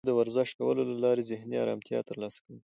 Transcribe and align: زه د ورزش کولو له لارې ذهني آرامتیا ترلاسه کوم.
زه 0.07 0.11
د 0.11 0.19
ورزش 0.19 0.49
کولو 0.59 0.81
له 0.91 0.95
لارې 1.05 1.27
ذهني 1.31 1.55
آرامتیا 1.63 1.99
ترلاسه 2.09 2.39
کوم. 2.45 2.59